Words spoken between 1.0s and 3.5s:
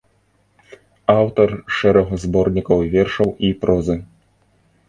Аўтар шэрагу зборнікаў вершаў